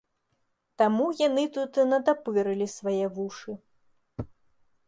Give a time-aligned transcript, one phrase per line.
[0.81, 3.51] Таму яны тут і натапырылі свае вушы.